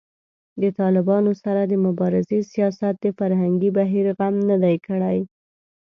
[0.61, 5.17] د طالبانو سره د مبارزې سیاست د فرهنګي بهیر غم نه دی کړی